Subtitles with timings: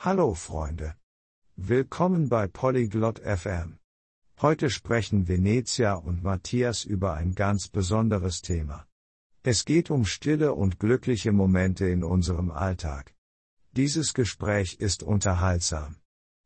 [0.00, 0.94] Hallo Freunde.
[1.56, 3.80] Willkommen bei Polyglot FM.
[4.40, 8.86] Heute sprechen Venezia und Matthias über ein ganz besonderes Thema.
[9.42, 13.12] Es geht um stille und glückliche Momente in unserem Alltag.
[13.72, 15.96] Dieses Gespräch ist unterhaltsam.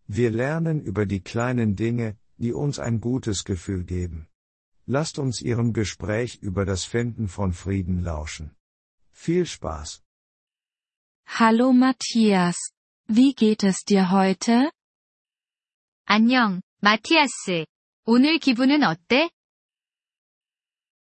[0.06, 4.28] Wir lernen über die kleinen Dinge, die uns ein gutes Gefühl geben.
[4.86, 8.56] Lasst uns Ihrem Gespräch über das Finden von Frieden lauschen.
[9.10, 10.02] Viel Spaß.
[11.26, 12.72] Hallo Matthias.
[13.11, 14.71] Wie geht es dir heute?
[16.05, 17.65] 안녕, 마티아스.
[18.05, 19.29] 오늘 기분은 어때?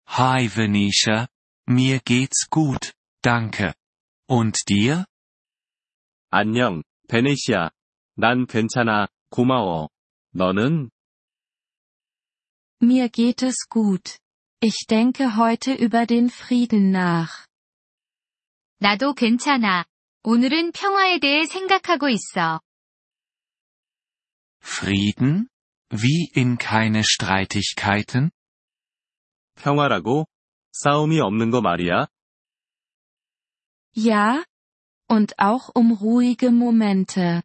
[0.07, 1.27] Hi Venetia,
[1.67, 3.73] mir geht's gut, danke.
[4.27, 5.05] Und dir?
[6.31, 7.71] 안녕, 베네시아.
[8.15, 9.89] 난 괜찮아, 고마워.
[10.33, 10.89] 너는?
[12.81, 14.19] Mir geht es gut.
[14.61, 17.45] Ich denke heute über den Frieden nach.
[18.79, 19.85] 나도 괜찮아.
[20.23, 22.59] 오늘은 평화에 대해 생각하고 있어.
[24.61, 25.47] Frieden?
[25.91, 28.29] Wie in keine Streitigkeiten?
[29.55, 30.25] 평화라고?
[30.71, 32.07] 싸움이 없는 거 말이야?
[33.95, 34.45] Ja?
[35.09, 37.41] Und auch um ruhige Momente.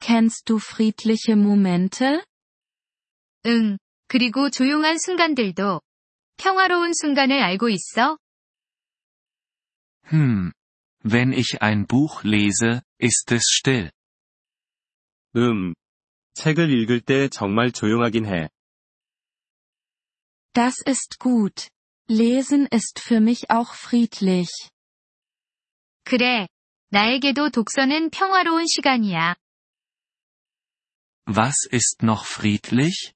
[0.00, 2.24] Kennst du friedliche Momente?
[3.46, 5.80] 응, 그리고 조용한 순간들도.
[6.38, 8.18] 평화로운 순간을 알고 있어?
[10.10, 10.52] Hm.
[11.06, 13.90] Wenn ich ein Buch lese, ist es still.
[15.34, 15.74] 음.
[16.34, 18.48] 책을 읽을 때 정말 조용하긴 해.
[20.54, 21.68] Das ist gut.
[22.08, 24.50] Lesen ist für mich auch friedlich.
[26.04, 26.46] 그래.
[26.90, 29.36] 나에게도 독서는 평화로운 시간이야.
[31.26, 33.14] Was ist noch friedlich?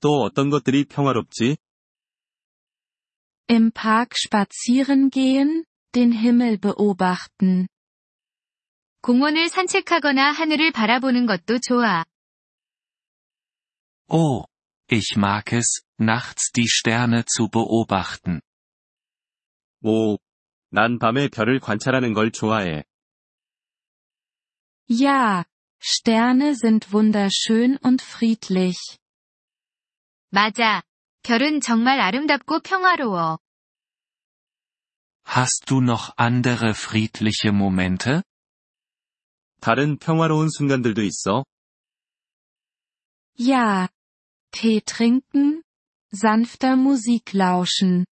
[0.00, 1.56] 또 어떤 것들이 평화롭지?
[3.48, 7.66] Im Park spazieren gehen, den Himmel beobachten.
[9.02, 12.04] 공원을 산책하거나 하늘을 바라보는 것도 좋아.
[14.08, 14.44] Oh,
[14.90, 18.40] ich mag es, nachts die Sterne zu beobachten.
[19.82, 20.18] 오.
[20.70, 22.84] 난 밤에 별을 관찰하는 걸 좋아해.
[24.88, 25.44] Ja,
[25.80, 28.98] Sterne sind wunderschön und friedlich.
[30.30, 30.82] 맞아.
[31.22, 33.38] 별은 정말 아름답고 평화로워.
[35.24, 38.22] Hast du noch andere friedliche Momente?
[39.60, 41.44] 다른 평화로운 순간들도 있어?
[43.38, 43.88] Ja.
[44.52, 45.62] Tee trinken,
[46.12, 48.06] sanfter Musik lauschen.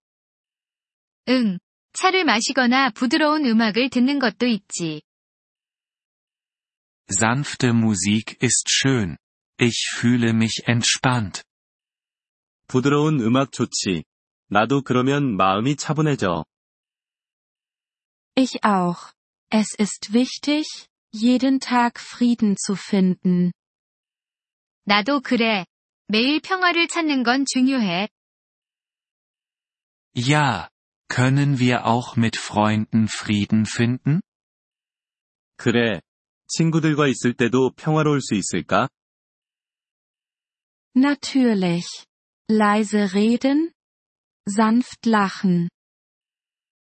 [1.29, 1.59] 응.
[1.93, 5.03] 차를 마시거나 부드러운 음악을 듣는 것도 있지.
[7.09, 9.19] Sanfte Musik ist schön.
[9.61, 11.43] Ich fühle mich entspannt.
[12.67, 14.03] 부드러운 음악 좋지.
[14.49, 16.45] 나도 그러면 마음이 차분해져.
[18.37, 19.13] Ich auch.
[19.51, 23.53] Es ist wichtig, jeden Tag Frieden zu finden.
[24.85, 25.67] 나도 그래.
[26.09, 28.09] 매일 평화를 찾는 건 중요해.
[30.15, 30.69] Ja,
[31.09, 34.21] können wir auch mit Freunden Frieden finden?
[35.57, 36.01] 그래.
[36.49, 38.89] 친구들과 있을 때도 평화로울 수 있을까?
[40.95, 41.87] Natürlich.
[42.51, 43.73] Leise reden,
[44.47, 45.69] sanft lachen.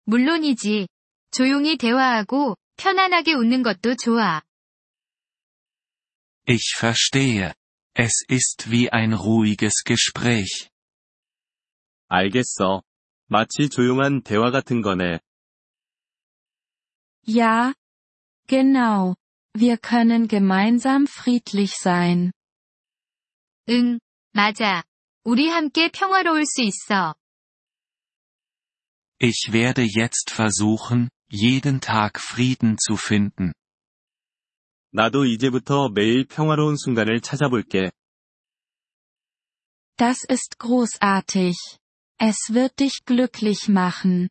[0.04, 0.86] 물론이지.
[1.30, 4.42] 조용히 대화하고 편안하게 웃는 것도 좋아.
[6.48, 7.52] Ich verstehe.
[7.94, 10.68] Es ist wie ein ruhiges Gespräch.
[12.08, 12.82] 알겠어.
[13.28, 15.20] 마치 조용한 대화 같은 거네.
[17.26, 17.74] Ja.
[18.46, 19.16] Genau.
[19.54, 22.32] Wir können gemeinsam friedlich sein.
[23.68, 23.98] 응,
[24.32, 24.84] 맞아.
[25.24, 27.14] 우리 함께 평화로울 수 있어.
[29.18, 33.52] Ich werde jetzt versuchen, jeden Tag Frieden zu finden.
[34.92, 37.90] 나도 이제부터 매일 평화로운 순간을 찾아볼게.
[39.96, 41.56] Das ist großartig.
[42.18, 44.28] Es wird dich glücklich machen.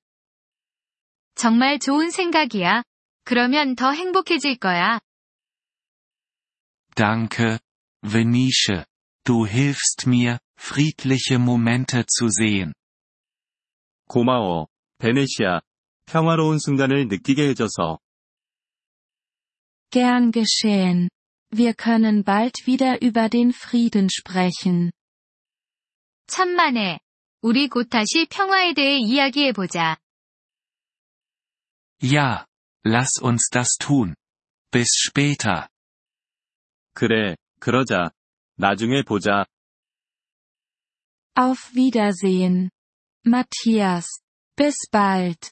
[1.36, 2.84] 정말 좋은 생각이야.
[3.24, 5.00] 그러면 더 행복해질 거야.
[6.96, 7.60] Danke,
[8.04, 8.86] Venice.
[9.26, 12.74] Du hilfst mir, friedliche Momente zu sehen.
[14.08, 14.68] 고마워,
[15.00, 15.62] 베네시아.
[16.10, 18.00] 평화로운 순간을 느끼게 해줘서.
[19.92, 21.10] Gern geschehen.
[21.52, 24.92] Wir können bald wieder über den Frieden sprechen.
[26.28, 27.00] 천만에.
[27.42, 29.98] 우리 곧 다시 평화에 대해 이야기해보자.
[32.02, 32.46] Ja,
[32.86, 34.16] lass uns das tun.
[34.72, 35.68] Bis später.
[36.94, 38.12] 그래, 그러자.
[38.58, 39.46] 나중에 보자.
[41.38, 42.70] Auf Wiedersehen.
[43.26, 44.08] Matthias.
[44.56, 45.52] Bis bald.